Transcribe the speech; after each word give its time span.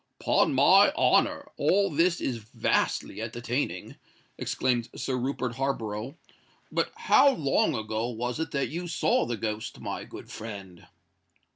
"'Pon 0.19 0.51
my 0.55 0.91
honour, 0.93 1.45
all 1.57 1.91
this 1.91 2.19
is 2.19 2.37
vastly 2.37 3.21
entertaining!" 3.21 3.97
exclaimed 4.35 4.89
Sir 4.95 5.15
Rupert 5.15 5.57
Harborough. 5.57 6.17
"But 6.71 6.91
how 6.95 7.29
long 7.33 7.75
ago 7.75 8.09
was 8.09 8.39
it 8.39 8.49
that 8.49 8.69
you 8.69 8.87
saw 8.87 9.27
the 9.27 9.37
ghost, 9.37 9.79
my 9.79 10.03
good 10.05 10.31
friend?" 10.31 10.87